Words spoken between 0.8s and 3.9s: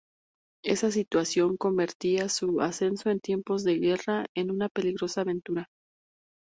situación convertía su ascenso en tiempos de